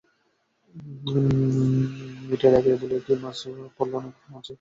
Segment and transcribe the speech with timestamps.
[2.27, 3.39] নিতাই ডাকিয়া বলে, কী মাছ
[3.75, 3.93] পড়ল
[4.31, 4.49] মাঝি?